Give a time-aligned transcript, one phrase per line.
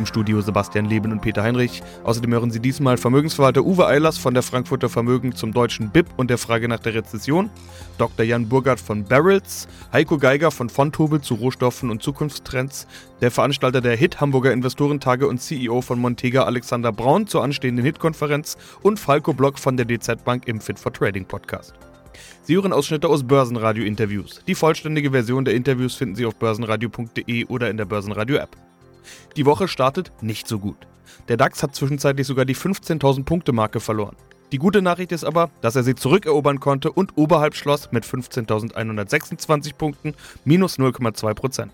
[0.00, 1.82] Im Studio Sebastian Leben und Peter Heinrich.
[2.04, 6.30] Außerdem hören Sie diesmal Vermögensverwalter Uwe Eilers von der Frankfurter Vermögen zum deutschen BIP und
[6.30, 7.50] der Frage nach der Rezession,
[7.98, 8.24] Dr.
[8.24, 12.86] Jan Burgert von Barrels, Heiko Geiger von Fontobel zu Rohstoffen und Zukunftstrends,
[13.20, 18.56] der Veranstalter der HIT Hamburger Investorentage und CEO von Montega Alexander Braun zur anstehenden HIT-Konferenz
[18.80, 21.74] und Falco Block von der DZ Bank im Fit for Trading Podcast.
[22.44, 24.40] Sie hören Ausschnitte aus Börsenradio-Interviews.
[24.46, 28.69] Die vollständige Version der Interviews finden Sie auf börsenradio.de oder in der Börsenradio-App.
[29.36, 30.86] Die Woche startet nicht so gut.
[31.28, 34.16] Der DAX hat zwischenzeitlich sogar die 15.000 Punkte Marke verloren.
[34.52, 39.74] Die gute Nachricht ist aber, dass er sie zurückerobern konnte und oberhalb schloss mit 15.126
[39.74, 41.68] Punkten, minus 0,2%.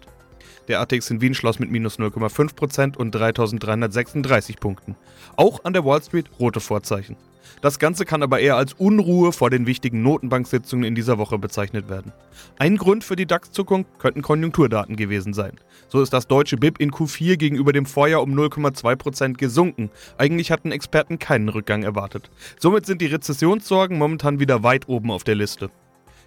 [0.69, 4.97] Der ATX in Wien schloss mit minus 0,5% und 3.336 Punkten.
[5.37, 7.17] Auch an der Wall Street rote Vorzeichen.
[7.61, 11.88] Das Ganze kann aber eher als Unruhe vor den wichtigen Notenbanksitzungen in dieser Woche bezeichnet
[11.88, 12.12] werden.
[12.58, 15.58] Ein Grund für die DAX-Zuckung könnten Konjunkturdaten gewesen sein.
[15.88, 19.91] So ist das deutsche BIP in Q4 gegenüber dem Vorjahr um 0,2% gesunken.
[20.19, 22.30] Eigentlich hatten Experten keinen Rückgang erwartet.
[22.58, 25.70] Somit sind die Rezessionssorgen momentan wieder weit oben auf der Liste.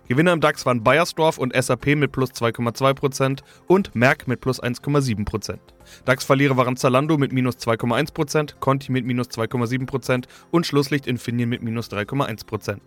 [0.09, 5.59] Gewinner im DAX waren Bayersdorf und SAP mit plus 2,2% und Merck mit plus 1,7%.
[6.05, 11.91] DAX-Verlierer waren Zalando mit minus 2,1%, Conti mit minus 2,7% und Schlusslicht Infineon mit minus
[11.91, 12.79] 3,1%.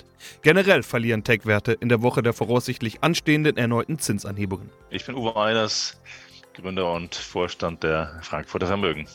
[0.43, 4.71] Generell verlieren Tech-Werte in der Woche der voraussichtlich anstehenden erneuten Zinsanhebungen.
[4.91, 6.01] Ich bin Uwe Eilers,
[6.55, 9.07] Gründer und Vorstand der Frankfurter Vermögen.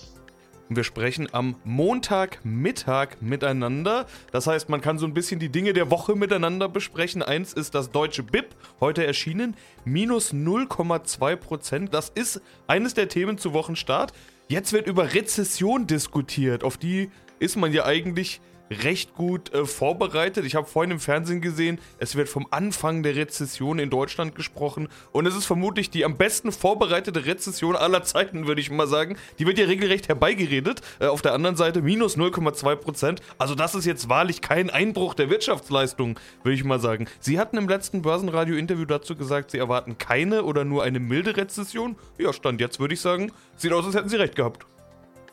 [0.69, 4.05] Wir sprechen am Montagmittag miteinander.
[4.33, 7.23] Das heißt, man kann so ein bisschen die Dinge der Woche miteinander besprechen.
[7.23, 11.93] Eins ist das deutsche BIP, heute erschienen, minus 0,2 Prozent.
[11.93, 14.11] Das ist eines der Themen zu Wochenstart.
[14.49, 16.65] Jetzt wird über Rezession diskutiert.
[16.65, 20.45] Auf die ist man ja eigentlich recht gut äh, vorbereitet.
[20.45, 24.87] Ich habe vorhin im Fernsehen gesehen, es wird vom Anfang der Rezession in Deutschland gesprochen
[25.11, 29.17] und es ist vermutlich die am besten vorbereitete Rezession aller Zeiten, würde ich mal sagen.
[29.39, 30.81] Die wird ja regelrecht herbeigeredet.
[30.99, 33.21] Äh, auf der anderen Seite minus 0,2 Prozent.
[33.37, 37.08] Also das ist jetzt wahrlich kein Einbruch der Wirtschaftsleistung, würde ich mal sagen.
[37.19, 41.95] Sie hatten im letzten Börsenradio-Interview dazu gesagt, Sie erwarten keine oder nur eine milde Rezession.
[42.17, 44.65] Ja, Stand jetzt würde ich sagen, sieht aus, als hätten Sie recht gehabt.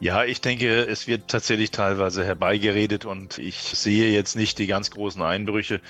[0.05, 4.91] Ja, ich denke, es wird tatsächlich teilweise herbeigeredet und ich sehe jetzt nicht die ganz
[4.91, 5.81] großen Einbrüche.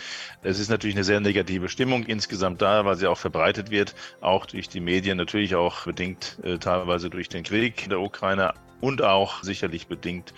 [0.45, 4.47] Es ist natürlich eine sehr negative Stimmung insgesamt da, weil sie auch verbreitet wird, auch
[4.47, 9.03] durch die Medien, natürlich auch bedingt äh, teilweise durch den Krieg in der Ukraine und
[9.03, 10.33] auch sicherlich bedingt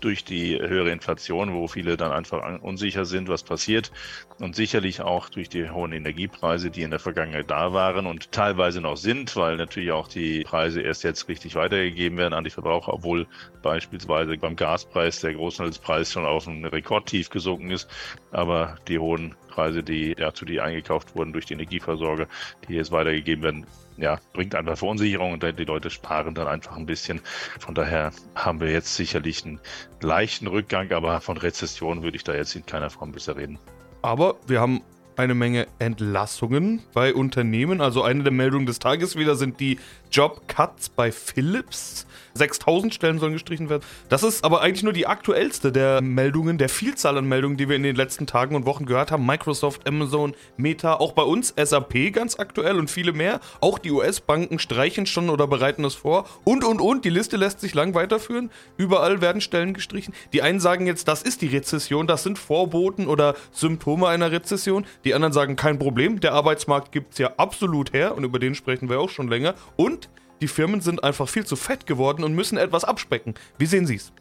[0.00, 3.92] durch die höhere Inflation, wo viele dann einfach unsicher sind, was passiert.
[4.38, 8.80] Und sicherlich auch durch die hohen Energiepreise, die in der Vergangenheit da waren und teilweise
[8.80, 12.92] noch sind, weil natürlich auch die Preise erst jetzt richtig weitergegeben werden an die Verbraucher,
[12.92, 13.26] obwohl
[13.62, 17.88] beispielsweise beim Gaspreis der Großhandelspreis schon auf ein Rekordtief gesunken ist.
[18.30, 22.26] Aber die hohen Preise, die ja zu die eingekauft wurden durch die Energieversorger,
[22.68, 26.86] die jetzt weitergegeben werden, ja, bringt einfach Verunsicherung und die Leute sparen dann einfach ein
[26.86, 27.20] bisschen.
[27.58, 29.60] Von daher haben wir jetzt sicherlich einen
[30.00, 33.58] leichten Rückgang, aber von Rezession würde ich da jetzt in keiner Form bisher reden.
[34.02, 34.82] Aber wir haben
[35.16, 37.80] eine Menge Entlassungen bei Unternehmen.
[37.80, 39.78] Also eine der Meldungen des Tages wieder sind die
[40.10, 42.06] Job-Cuts bei Philips.
[42.34, 43.82] 6000 Stellen sollen gestrichen werden.
[44.08, 47.76] Das ist aber eigentlich nur die aktuellste der Meldungen, der Vielzahl an Meldungen, die wir
[47.76, 49.26] in den letzten Tagen und Wochen gehört haben.
[49.26, 53.40] Microsoft, Amazon, Meta, auch bei uns SAP ganz aktuell und viele mehr.
[53.60, 56.26] Auch die US-Banken streichen schon oder bereiten es vor.
[56.44, 58.50] Und, und, und, die Liste lässt sich lang weiterführen.
[58.76, 60.14] Überall werden Stellen gestrichen.
[60.32, 64.84] Die einen sagen jetzt, das ist die Rezession, das sind Vorboten oder Symptome einer Rezession.
[65.06, 68.56] Die anderen sagen, kein Problem, der Arbeitsmarkt gibt es ja absolut her und über den
[68.56, 69.54] sprechen wir auch schon länger.
[69.76, 73.34] Und die Firmen sind einfach viel zu fett geworden und müssen etwas abspecken.
[73.56, 74.12] Wie sehen Sie es?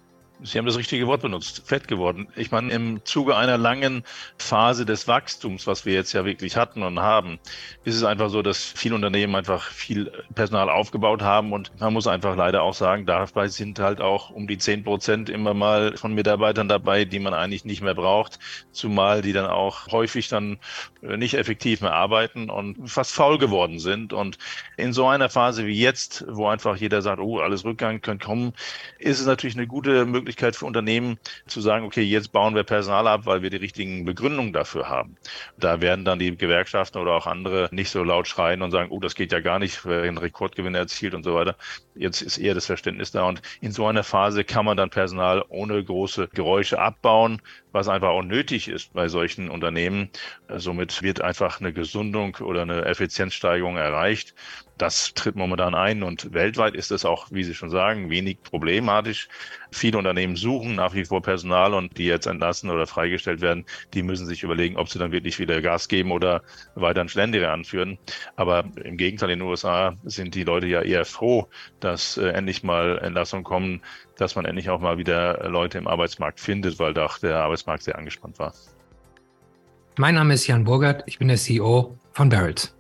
[0.44, 2.28] Sie haben das richtige Wort benutzt, fett geworden.
[2.36, 4.04] Ich meine, im Zuge einer langen
[4.38, 7.40] Phase des Wachstums, was wir jetzt ja wirklich hatten und haben,
[7.86, 12.06] ist es einfach so, dass viele Unternehmen einfach viel Personal aufgebaut haben und man muss
[12.06, 16.14] einfach leider auch sagen, dabei sind halt auch um die zehn Prozent immer mal von
[16.14, 18.40] Mitarbeitern dabei, die man eigentlich nicht mehr braucht,
[18.72, 20.60] zumal die dann auch häufig dann
[21.02, 24.12] nicht effektiv mehr arbeiten und fast faul geworden sind.
[24.12, 24.38] Und
[24.76, 28.54] in so einer Phase wie jetzt, wo einfach jeder sagt, oh, alles Rückgang könnte kommen,
[29.00, 32.64] ist es natürlich eine gute Möglichkeit, Möglichkeit für Unternehmen zu sagen, okay, jetzt bauen wir
[32.64, 35.18] Personal ab, weil wir die richtigen Begründungen dafür haben.
[35.58, 39.00] Da werden dann die Gewerkschaften oder auch andere nicht so laut schreien und sagen, oh,
[39.00, 41.56] das geht ja gar nicht, wer einen Rekordgewinn erzielt und so weiter.
[41.94, 45.46] Jetzt ist eher das Verständnis da und in so einer Phase kann man dann Personal
[45.50, 47.40] ohne große Geräusche abbauen
[47.76, 50.10] was einfach auch nötig ist bei solchen Unternehmen.
[50.48, 54.34] Somit wird einfach eine Gesundung oder eine Effizienzsteigerung erreicht.
[54.78, 59.28] Das tritt momentan ein und weltweit ist es auch, wie Sie schon sagen, wenig problematisch.
[59.72, 64.04] Viele Unternehmen suchen nach wie vor Personal und die jetzt entlassen oder freigestellt werden, die
[64.04, 66.44] müssen sich überlegen, ob sie dann wirklich wieder Gas geben oder
[66.76, 68.00] weiter ein Schlendere anführen.
[68.36, 71.50] Aber im Gegenteil, in den USA sind die Leute ja eher froh,
[71.80, 73.82] dass äh, endlich mal Entlassungen kommen,
[74.18, 77.98] dass man endlich auch mal wieder Leute im Arbeitsmarkt findet, weil doch der Arbeitsmarkt sehr
[77.98, 78.54] angespannt war.
[79.98, 82.74] Mein Name ist Jan Burgert, ich bin der CEO von Barrett.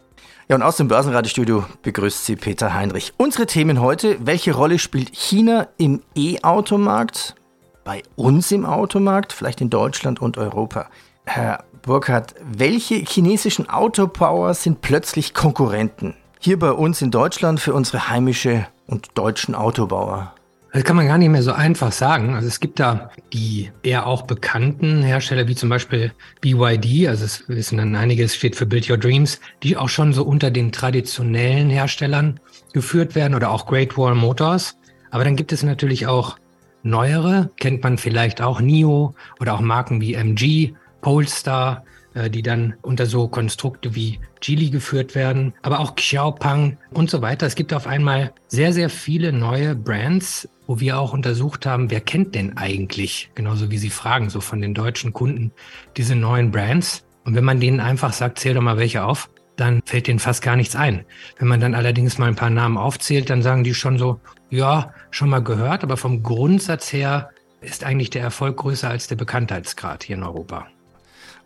[0.48, 3.14] Ja, und aus dem Börsenradiostudio begrüßt Sie Peter Heinrich.
[3.18, 7.36] Unsere Themen heute, welche Rolle spielt China im E-Automarkt,
[7.84, 10.88] bei uns im Automarkt, vielleicht in Deutschland und Europa?
[11.26, 16.16] Herr Burkhardt, welche chinesischen Autobauer sind plötzlich Konkurrenten?
[16.40, 20.36] Hier bei uns in Deutschland für unsere heimische und deutschen Autobauer.
[20.75, 22.33] Das kann man gar nicht mehr so einfach sagen.
[22.33, 26.12] Also es gibt da die eher auch bekannten Hersteller, wie zum Beispiel
[26.42, 30.12] BYD, also es wissen dann einige, es steht für Build Your Dreams, die auch schon
[30.12, 32.42] so unter den traditionellen Herstellern
[32.74, 34.77] geführt werden oder auch Great Wall Motors.
[35.12, 36.38] Aber dann gibt es natürlich auch
[36.83, 41.86] neuere, kennt man vielleicht auch NIO oder auch Marken wie MG, Polestar,
[42.16, 47.22] äh, die dann unter so Konstrukte wie Geely geführt werden, aber auch Xiaopeng und so
[47.22, 47.45] weiter.
[47.45, 52.01] Es gibt auf einmal sehr, sehr viele neue Brands, wo wir auch untersucht haben, wer
[52.01, 55.51] kennt denn eigentlich, genauso wie Sie fragen, so von den deutschen Kunden,
[55.97, 57.06] diese neuen Brands.
[57.23, 60.41] Und wenn man denen einfach sagt, zähl doch mal welche auf, dann fällt denen fast
[60.41, 61.06] gar nichts ein.
[61.38, 64.19] Wenn man dann allerdings mal ein paar Namen aufzählt, dann sagen die schon so,
[64.50, 67.29] ja, schon mal gehört, aber vom Grundsatz her
[67.62, 70.67] ist eigentlich der Erfolg größer als der Bekanntheitsgrad hier in Europa.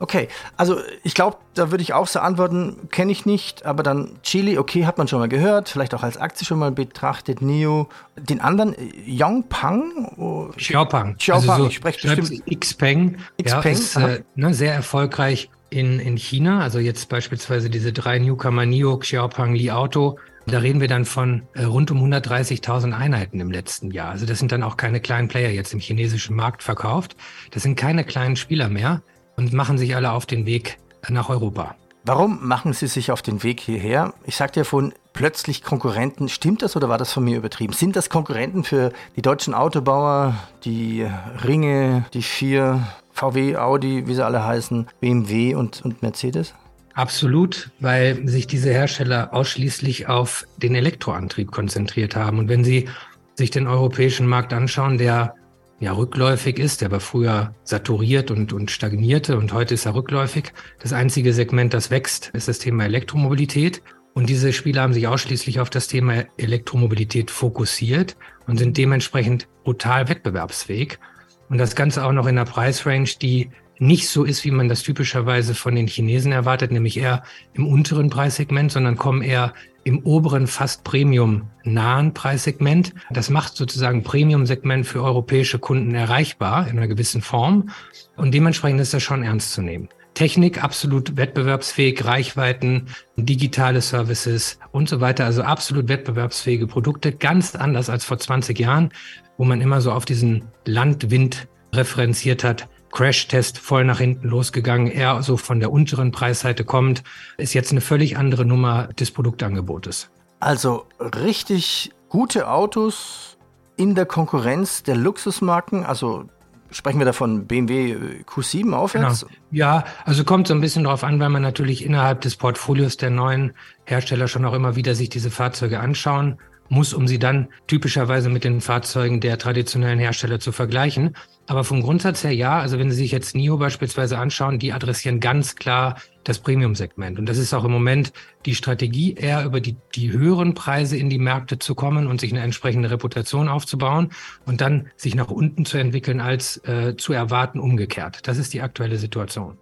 [0.02, 4.12] Okay, also ich glaube, da würde ich auch so antworten, kenne ich nicht, aber dann
[4.24, 7.90] Chili, okay, hat man schon mal gehört, vielleicht auch als Aktie schon mal betrachtet, NIO.
[8.16, 8.76] Den anderen,
[9.06, 10.14] Yongpang?
[10.16, 11.18] Oh, Xiaopang.
[11.18, 12.60] Xiaopang, also so, ich spreche bestimmt.
[12.62, 13.18] Xpeng.
[13.44, 16.62] Xpeng, ja, ist äh, ne, sehr erfolgreich in, in China.
[16.62, 20.18] Also jetzt beispielsweise diese drei Newcomer NIO, Xiaopang, Li Auto.
[20.48, 24.12] Da reden wir dann von äh, rund um 130.000 Einheiten im letzten Jahr.
[24.12, 27.18] Also das sind dann auch keine kleinen Player jetzt im chinesischen Markt verkauft.
[27.52, 29.02] Das sind keine kleinen Spieler mehr
[29.40, 31.76] und machen sich alle auf den Weg nach Europa.
[32.04, 34.14] Warum machen Sie sich auf den Weg hierher?
[34.26, 36.28] Ich sagte ja vorhin, plötzlich Konkurrenten.
[36.28, 37.72] Stimmt das oder war das von mir übertrieben?
[37.72, 41.08] Sind das Konkurrenten für die deutschen Autobauer, die
[41.46, 46.54] Ringe, die vier, VW, Audi, wie sie alle heißen, BMW und, und Mercedes?
[46.94, 52.40] Absolut, weil sich diese Hersteller ausschließlich auf den Elektroantrieb konzentriert haben.
[52.40, 52.90] Und wenn Sie
[53.36, 55.34] sich den europäischen Markt anschauen, der
[55.80, 60.52] ja rückläufig ist, der war früher saturiert und, und stagnierte und heute ist er rückläufig.
[60.80, 63.82] Das einzige Segment, das wächst, ist das Thema Elektromobilität.
[64.14, 68.18] Und diese Spiele haben sich ausschließlich auf das Thema Elektromobilität fokussiert
[68.48, 71.00] und sind dementsprechend brutal wettbewerbsfähig.
[71.48, 74.84] Und das Ganze auch noch in einer Preisrange, die nicht so ist, wie man das
[74.84, 77.24] typischerweise von den Chinesen erwartet, nämlich eher
[77.54, 79.54] im unteren Preissegment, sondern kommen eher
[79.90, 82.94] im oberen, fast Premium-nahen Preissegment.
[83.10, 87.72] Das macht sozusagen Premium-Segment für europäische Kunden erreichbar in einer gewissen Form.
[88.16, 89.90] Und dementsprechend ist das schon ernst zu nehmen.
[90.14, 95.26] Technik absolut wettbewerbsfähig, Reichweiten, digitale Services und so weiter.
[95.26, 98.92] Also absolut wettbewerbsfähige Produkte, ganz anders als vor 20 Jahren,
[99.38, 102.68] wo man immer so auf diesen Landwind referenziert hat.
[102.92, 107.04] Crash-Test voll nach hinten losgegangen, eher so von der unteren Preisseite kommt,
[107.38, 110.10] ist jetzt eine völlig andere Nummer des Produktangebotes.
[110.40, 113.38] Also richtig gute Autos
[113.78, 116.26] in der Konkurrenz der Luxusmarken, also
[116.72, 119.22] sprechen wir davon BMW Q7 aufwärts?
[119.22, 119.32] Genau.
[119.52, 123.10] Ja, also kommt so ein bisschen darauf an, weil man natürlich innerhalb des Portfolios der
[123.10, 123.54] neuen
[123.86, 126.38] Hersteller schon auch immer wieder sich diese Fahrzeuge anschauen
[126.70, 131.16] muss, um sie dann typischerweise mit den Fahrzeugen der traditionellen Hersteller zu vergleichen.
[131.48, 135.20] Aber vom Grundsatz her ja, also wenn Sie sich jetzt NIO beispielsweise anschauen, die adressieren
[135.20, 137.18] ganz klar das Premium-Segment.
[137.18, 138.14] Und das ist auch im Moment
[138.46, 142.32] die Strategie, eher über die, die höheren Preise in die Märkte zu kommen und sich
[142.32, 144.10] eine entsprechende Reputation aufzubauen
[144.46, 148.28] und dann sich nach unten zu entwickeln, als äh, zu erwarten umgekehrt.
[148.28, 149.58] Das ist die aktuelle Situation.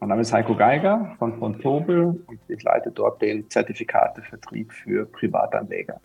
[0.00, 6.00] Mein Name ist Heiko Geiger von Fontobel und ich leite dort den Zertifikatevertrieb für Privatanleger.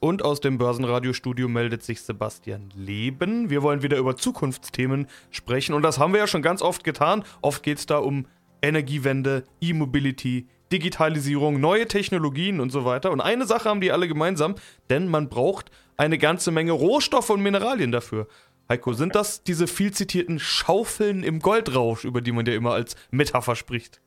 [0.00, 3.48] Und aus dem Börsenradiostudio meldet sich Sebastian Leben.
[3.48, 7.24] Wir wollen wieder über Zukunftsthemen sprechen und das haben wir ja schon ganz oft getan.
[7.40, 8.26] Oft geht es da um
[8.60, 13.10] Energiewende, E-Mobility, Digitalisierung, neue Technologien und so weiter.
[13.10, 14.56] Und eine Sache haben die alle gemeinsam,
[14.90, 18.26] denn man braucht eine ganze Menge Rohstoffe und Mineralien dafür.
[18.68, 22.96] Heiko, sind das diese viel zitierten Schaufeln im Goldrausch, über die man ja immer als
[23.10, 24.02] Metapher spricht?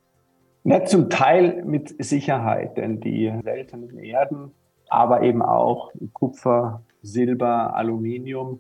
[0.65, 4.51] Ja, zum Teil mit Sicherheit, denn die seltenen Erden
[4.89, 8.59] aber eben auch Kupfer, Silber, Aluminium,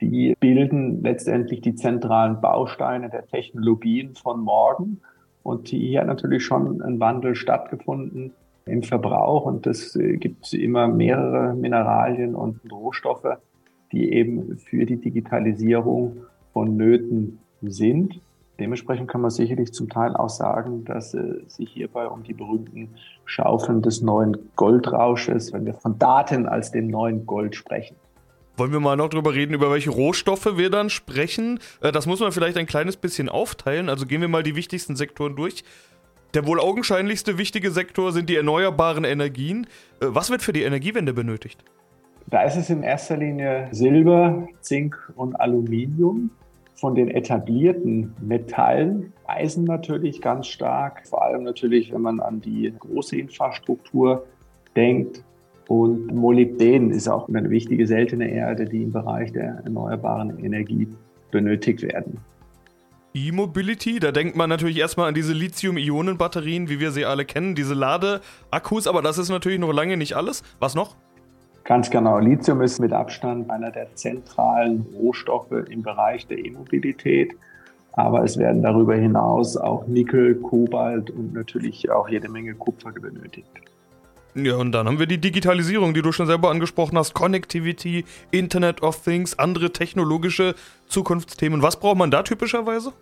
[0.00, 5.00] die bilden letztendlich die zentralen Bausteine der Technologien von morgen.
[5.42, 8.32] Und hier hat natürlich schon ein Wandel stattgefunden
[8.66, 13.38] im Verbrauch und es äh, gibt immer mehrere Mineralien und Rohstoffe,
[13.92, 16.16] die eben für die Digitalisierung
[16.52, 18.20] vonnöten sind.
[18.58, 22.32] Dementsprechend kann man sicherlich zum Teil auch sagen, dass es äh, sich hierbei um die
[22.32, 22.94] berühmten
[23.26, 27.96] Schaufeln des neuen Goldrausches, wenn wir von Daten als dem neuen Gold sprechen.
[28.56, 31.60] Wollen wir mal noch drüber reden, über welche Rohstoffe wir dann sprechen?
[31.82, 33.90] Äh, das muss man vielleicht ein kleines bisschen aufteilen.
[33.90, 35.62] Also gehen wir mal die wichtigsten Sektoren durch.
[36.32, 39.66] Der wohl augenscheinlichste wichtige Sektor sind die erneuerbaren Energien.
[40.00, 41.62] Äh, was wird für die Energiewende benötigt?
[42.28, 46.30] Da ist es in erster Linie Silber, Zink und Aluminium.
[46.76, 52.72] Von den etablierten Metallen, Eisen natürlich ganz stark, vor allem natürlich, wenn man an die
[52.78, 54.26] große Infrastruktur
[54.76, 55.24] denkt.
[55.68, 60.86] Und Molybden ist auch eine wichtige seltene Erde, die im Bereich der erneuerbaren Energie
[61.30, 62.18] benötigt werden.
[63.14, 67.72] E-Mobility, da denkt man natürlich erstmal an diese Lithium-Ionen-Batterien, wie wir sie alle kennen, diese
[67.72, 70.42] Ladeakkus, aber das ist natürlich noch lange nicht alles.
[70.60, 70.96] Was noch?
[71.66, 72.18] Ganz genau.
[72.18, 77.34] Lithium ist mit Abstand einer der zentralen Rohstoffe im Bereich der E-Mobilität.
[77.92, 83.48] Aber es werden darüber hinaus auch Nickel, Kobalt und natürlich auch jede Menge Kupfer benötigt.
[84.34, 88.82] Ja, und dann haben wir die Digitalisierung, die du schon selber angesprochen hast, Connectivity, Internet
[88.82, 90.54] of Things, andere technologische
[90.88, 91.62] Zukunftsthemen.
[91.62, 92.92] Was braucht man da typischerweise?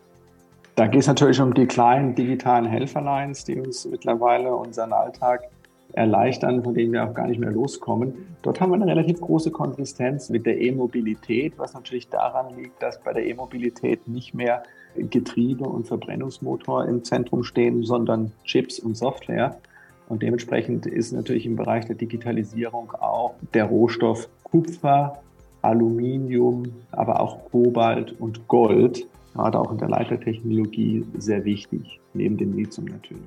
[0.76, 5.42] Da geht es natürlich um die kleinen digitalen Helferlines, die uns mittlerweile unseren Alltag
[5.94, 8.36] erleichtern, von denen wir auch gar nicht mehr loskommen.
[8.42, 13.00] Dort haben wir eine relativ große Konsistenz mit der E-Mobilität, was natürlich daran liegt, dass
[13.00, 14.64] bei der E-Mobilität nicht mehr
[14.96, 19.56] Getriebe und Verbrennungsmotor im Zentrum stehen, sondern Chips und Software.
[20.08, 25.20] Und dementsprechend ist natürlich im Bereich der Digitalisierung auch der Rohstoff Kupfer,
[25.62, 32.54] Aluminium, aber auch Kobalt und Gold, gerade auch in der Leitertechnologie, sehr wichtig, neben dem
[32.54, 33.22] Lithium natürlich.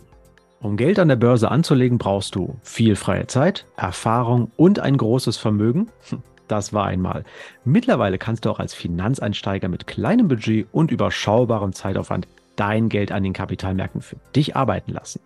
[0.59, 5.37] Um Geld an der Börse anzulegen, brauchst du viel freie Zeit, Erfahrung und ein großes
[5.37, 5.89] Vermögen.
[6.09, 7.25] Hm, das war einmal.
[7.63, 13.21] Mittlerweile kannst du auch als Finanzeinsteiger mit kleinem Budget und überschaubarem Zeitaufwand dein Geld an
[13.21, 15.21] den Kapitalmärkten für dich arbeiten lassen.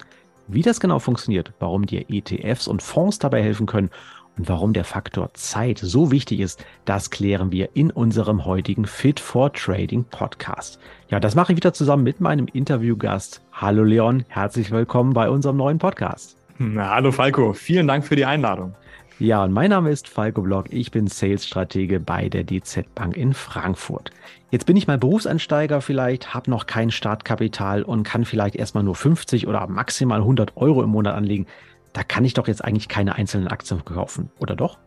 [0.47, 3.89] Wie das genau funktioniert, warum dir ETFs und Fonds dabei helfen können
[4.37, 9.19] und warum der Faktor Zeit so wichtig ist, das klären wir in unserem heutigen Fit
[9.19, 10.79] for Trading Podcast.
[11.09, 13.41] Ja, das mache ich wieder zusammen mit meinem Interviewgast.
[13.51, 16.37] Hallo Leon, herzlich willkommen bei unserem neuen Podcast.
[16.57, 18.73] Na, hallo Falco, vielen Dank für die Einladung.
[19.19, 20.73] Ja, und mein Name ist Falco Block.
[20.73, 24.09] Ich bin Sales-Stratege bei der DZ Bank in Frankfurt.
[24.49, 28.95] Jetzt bin ich mal Berufseinsteiger vielleicht, habe noch kein Startkapital und kann vielleicht erstmal nur
[28.95, 31.45] 50 oder maximal 100 Euro im Monat anlegen.
[31.93, 34.77] Da kann ich doch jetzt eigentlich keine einzelnen Aktien kaufen, oder doch?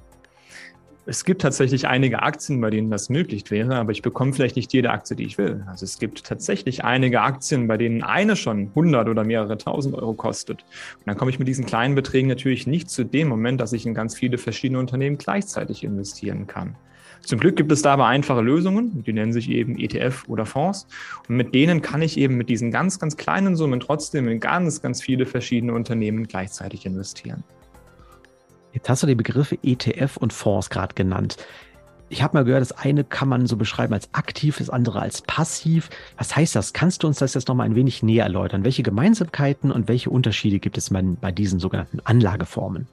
[1.06, 4.72] Es gibt tatsächlich einige Aktien, bei denen das möglich wäre, aber ich bekomme vielleicht nicht
[4.72, 5.62] jede Aktie, die ich will.
[5.66, 10.14] Also es gibt tatsächlich einige Aktien, bei denen eine schon 100 oder mehrere tausend Euro
[10.14, 10.62] kostet.
[10.62, 13.84] Und dann komme ich mit diesen kleinen Beträgen natürlich nicht zu dem Moment, dass ich
[13.84, 16.74] in ganz viele verschiedene Unternehmen gleichzeitig investieren kann.
[17.22, 20.86] Zum Glück gibt es da aber einfache Lösungen, die nennen sich eben ETF oder Fonds.
[21.28, 24.82] Und mit denen kann ich eben mit diesen ganz, ganz kleinen Summen trotzdem in ganz,
[24.82, 27.42] ganz viele verschiedene Unternehmen gleichzeitig investieren.
[28.72, 31.36] Jetzt hast du die Begriffe ETF und Fonds gerade genannt.
[32.10, 35.22] Ich habe mal gehört, das eine kann man so beschreiben als aktiv, das andere als
[35.22, 35.88] passiv.
[36.18, 36.72] Was heißt das?
[36.72, 38.64] Kannst du uns das jetzt noch mal ein wenig näher erläutern?
[38.64, 42.86] Welche Gemeinsamkeiten und welche Unterschiede gibt es bei diesen sogenannten Anlageformen?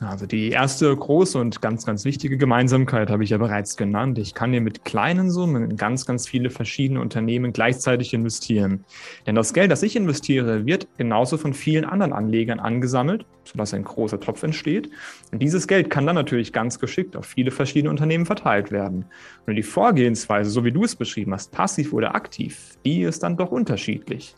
[0.00, 4.18] Also die erste große und ganz, ganz wichtige Gemeinsamkeit habe ich ja bereits genannt.
[4.18, 8.86] Ich kann hier mit kleinen Summen in ganz, ganz viele verschiedene Unternehmen gleichzeitig investieren.
[9.26, 13.84] Denn das Geld, das ich investiere, wird genauso von vielen anderen Anlegern angesammelt, sodass ein
[13.84, 14.88] großer Topf entsteht.
[15.32, 19.04] Und dieses Geld kann dann natürlich ganz geschickt auf viele verschiedene Unternehmen verteilt werden.
[19.46, 23.36] Und die Vorgehensweise, so wie du es beschrieben hast, passiv oder aktiv, die ist dann
[23.36, 24.34] doch unterschiedlich.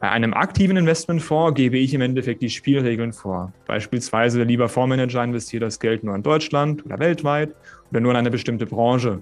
[0.00, 3.52] Bei einem aktiven Investmentfonds gebe ich im Endeffekt die Spielregeln vor.
[3.66, 7.54] Beispielsweise, der lieber Fondsmanager investiert das Geld nur in Deutschland oder weltweit
[7.90, 9.20] oder nur in eine bestimmte Branche.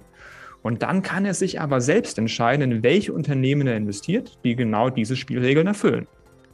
[0.62, 4.88] Und dann kann er sich aber selbst entscheiden, in welche Unternehmen er investiert, die genau
[4.88, 6.06] diese Spielregeln erfüllen.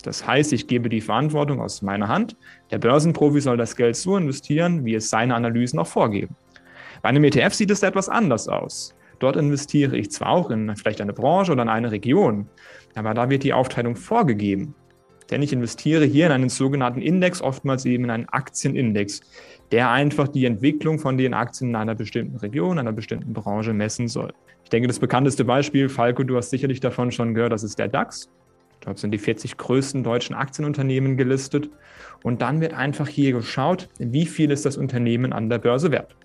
[0.03, 2.37] Das heißt, ich gebe die Verantwortung aus meiner Hand.
[2.71, 6.35] Der Börsenprofi soll das Geld so investieren, wie es seine Analysen auch vorgeben.
[7.03, 8.95] Bei einem ETF sieht es etwas anders aus.
[9.21, 12.49] Dort investiere ich zwar auch in vielleicht eine Branche oder in eine Region,
[12.95, 14.75] aber da wird die Aufteilung vorgegeben.
[15.31, 19.21] Denn ich investiere hier in einen sogenannten Index, oftmals eben in einen Aktienindex,
[19.71, 24.09] der einfach die Entwicklung von den Aktien in einer bestimmten Region, einer bestimmten Branche messen
[24.09, 24.33] soll.
[24.65, 27.89] Ich denke, das bekannteste Beispiel, Falco, du hast sicherlich davon schon gehört, das ist der
[27.89, 28.29] DAX.
[28.81, 31.71] Dort sind die 40 größten deutschen Aktienunternehmen gelistet.
[32.23, 36.17] Und dann wird einfach hier geschaut, wie viel ist das Unternehmen an der Börse wert.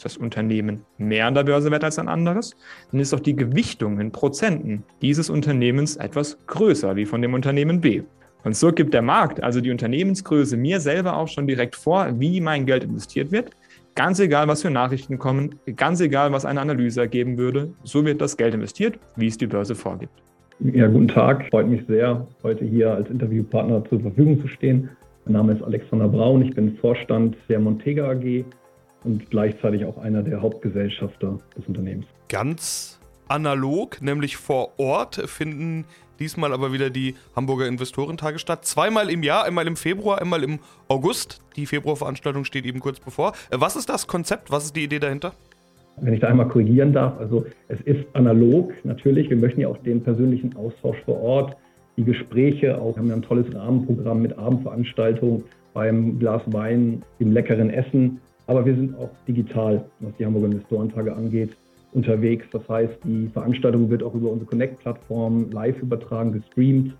[0.00, 2.56] Das Unternehmen mehr an der Börse wert als ein anderes,
[2.90, 7.80] dann ist auch die Gewichtung in Prozenten dieses Unternehmens etwas größer wie von dem Unternehmen
[7.80, 8.02] B.
[8.42, 12.40] Und so gibt der Markt, also die Unternehmensgröße, mir selber auch schon direkt vor, wie
[12.40, 13.50] mein Geld investiert wird.
[13.94, 18.20] Ganz egal, was für Nachrichten kommen, ganz egal, was eine Analyse ergeben würde, so wird
[18.20, 20.12] das Geld investiert, wie es die Börse vorgibt.
[20.60, 21.48] Ja, guten Tag.
[21.50, 24.90] Freut mich sehr, heute hier als Interviewpartner zur Verfügung zu stehen.
[25.24, 26.42] Mein Name ist Alexander Braun.
[26.42, 28.44] Ich bin Vorstand der Montega AG
[29.04, 32.06] und gleichzeitig auch einer der Hauptgesellschafter des Unternehmens.
[32.28, 35.84] Ganz analog, nämlich vor Ort, finden
[36.18, 38.64] diesmal aber wieder die Hamburger Investorentage statt.
[38.64, 41.40] Zweimal im Jahr, einmal im Februar, einmal im August.
[41.56, 43.32] Die Februarveranstaltung steht eben kurz bevor.
[43.50, 44.50] Was ist das Konzept?
[44.50, 45.32] Was ist die Idee dahinter?
[46.00, 49.28] Wenn ich da einmal korrigieren darf, also es ist analog natürlich.
[49.28, 51.56] Wir möchten ja auch den persönlichen Austausch vor Ort,
[51.96, 57.70] die Gespräche, auch haben wir ein tolles Rahmenprogramm mit Abendveranstaltungen beim Glas Wein, dem leckeren
[57.70, 58.20] Essen.
[58.50, 61.56] Aber wir sind auch digital, was die Hamburger Investorentage angeht
[61.92, 62.44] unterwegs.
[62.50, 66.96] Das heißt, die Veranstaltung wird auch über unsere Connect-Plattform live übertragen, gestreamt.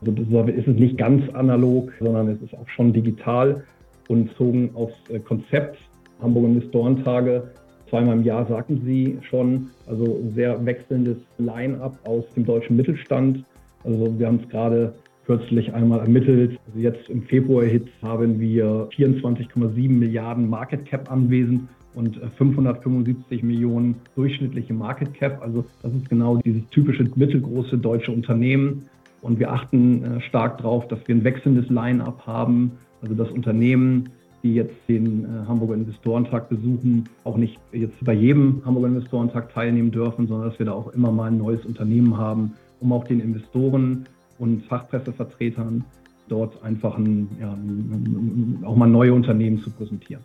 [0.00, 0.12] Also
[0.50, 3.62] ist es nicht ganz analog, sondern es ist auch schon digital
[4.08, 5.76] und bezogen aufs äh, Konzept
[6.22, 7.50] Hamburger Investorentage.
[7.90, 13.44] Zweimal im Jahr sagten Sie schon, also sehr wechselndes Line-up aus dem deutschen Mittelstand.
[13.84, 14.94] Also wir haben es gerade
[15.26, 16.58] kürzlich einmal ermittelt.
[16.66, 23.96] Also jetzt im Februar-Hit haben wir 24,7 Milliarden Market Cap anwesend und 575 äh, Millionen
[24.16, 25.40] durchschnittliche Market Cap.
[25.42, 28.88] Also das ist genau dieses typische mittelgroße deutsche Unternehmen.
[29.22, 32.72] Und wir achten äh, stark darauf, dass wir ein wechselndes Line-up haben.
[33.00, 34.10] Also das Unternehmen,
[34.42, 39.90] die jetzt den äh, Hamburger Investorentag besuchen, auch nicht jetzt bei jedem Hamburger Investorentag teilnehmen
[39.90, 43.20] dürfen, sondern dass wir da auch immer mal ein neues Unternehmen haben, um auch den
[43.20, 44.06] Investoren
[44.38, 45.84] und Fachpressevertretern
[46.28, 50.24] dort einfach ein, ja, auch mal neue Unternehmen zu präsentieren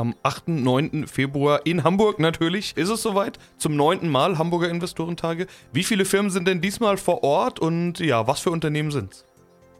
[0.00, 0.48] am 8.
[0.48, 1.06] 9.
[1.06, 2.74] Februar in Hamburg natürlich.
[2.78, 3.38] Ist es soweit?
[3.58, 5.46] Zum neunten Mal Hamburger Investorentage.
[5.74, 9.26] Wie viele Firmen sind denn diesmal vor Ort und ja, was für Unternehmen sind es?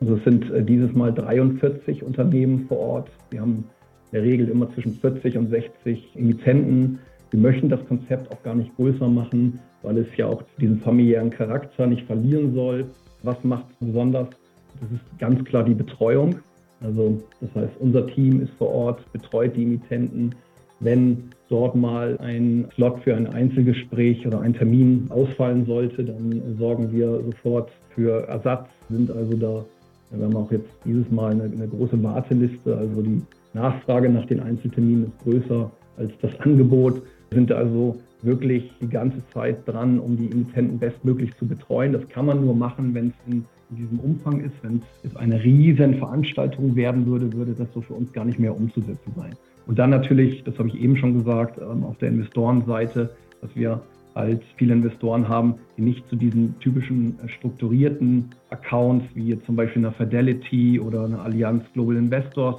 [0.02, 3.11] Also es sind äh, dieses Mal 43 Unternehmen vor Ort.
[3.31, 3.64] Wir haben
[4.12, 6.99] in der Regel immer zwischen 40 und 60 Emittenten.
[7.31, 11.31] Wir möchten das Konzept auch gar nicht größer machen, weil es ja auch diesen familiären
[11.31, 12.90] Charakter nicht verlieren soll.
[13.22, 14.28] Was macht es besonders?
[14.80, 16.37] Das ist ganz klar die Betreuung.
[16.83, 20.35] Also das heißt, unser Team ist vor Ort, betreut die Emittenten.
[20.80, 26.90] Wenn dort mal ein Slot für ein Einzelgespräch oder ein Termin ausfallen sollte, dann sorgen
[26.90, 29.64] wir sofort für Ersatz, sind also da.
[30.11, 34.40] Wir haben auch jetzt dieses Mal eine, eine große Warteliste, also die Nachfrage nach den
[34.40, 37.02] Einzelterminen ist größer als das Angebot.
[37.28, 41.92] Wir sind also wirklich die ganze Zeit dran, um die Emittenten bestmöglich zu betreuen.
[41.92, 44.54] Das kann man nur machen, wenn es in in diesem Umfang ist.
[44.62, 48.54] Wenn es eine riesen Veranstaltung werden würde, würde das so für uns gar nicht mehr
[48.54, 49.35] umzusetzen sein.
[49.66, 53.80] Und dann natürlich, das habe ich eben schon gesagt, ähm, auf der Investorenseite, dass wir
[54.14, 59.85] halt viele Investoren haben, die nicht zu diesen typischen äh, strukturierten Accounts wie zum Beispiel
[59.85, 62.56] eine Fidelity oder eine Allianz Global Investors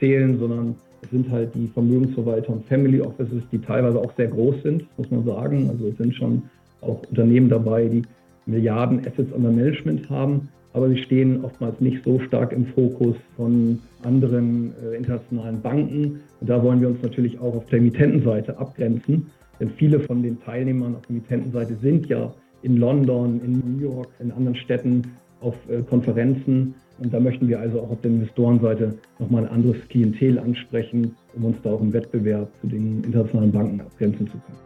[0.00, 0.74] zählen, sondern
[1.10, 5.24] sind halt die Vermögensverwalter und Family Offices, die teilweise auch sehr groß sind, muss man
[5.24, 5.68] sagen.
[5.70, 6.42] Also es sind schon
[6.80, 8.02] auch Unternehmen dabei, die
[8.46, 13.78] Milliarden Assets under Management haben, aber sie stehen oftmals nicht so stark im Fokus von
[14.02, 16.20] anderen äh, internationalen Banken.
[16.40, 19.26] Und da wollen wir uns natürlich auch auf der Emittentenseite abgrenzen,
[19.60, 24.08] denn viele von den Teilnehmern auf der Emittentenseite sind ja in London, in New York,
[24.18, 25.02] in anderen Städten
[25.40, 26.74] auf äh, Konferenzen.
[27.02, 31.46] Und da möchten wir also auch auf der Investorenseite nochmal ein anderes Klientel ansprechen, um
[31.46, 34.56] uns da auch im Wettbewerb zu den internationalen Banken abgrenzen zu können.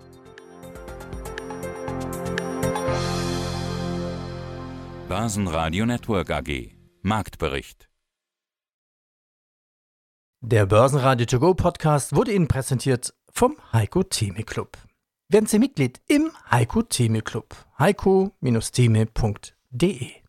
[5.09, 6.73] Börsenradio Network AG.
[7.01, 7.89] Marktbericht.
[10.43, 14.77] Der Börsenradio To Go Podcast wurde Ihnen präsentiert vom Heiko Theme Club.
[15.31, 17.57] Werden Sie Mitglied im Heiko Theme Club.
[17.79, 20.26] heiko-theme.de